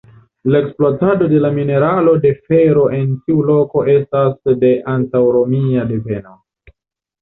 [0.53, 6.39] La ekspluatado de la mineralo de fero en tiu loko estas de antaŭromia deveno.